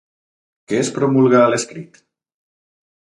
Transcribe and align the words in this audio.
Què 0.71 0.79
es 0.85 0.89
promulga 0.95 1.41
a 1.41 1.51
l'escrit? 1.51 1.99